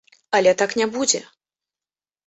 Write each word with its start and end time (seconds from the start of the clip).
Але 0.37 0.55
так 0.61 0.73
не 0.81 0.89
будзе. 0.97 1.23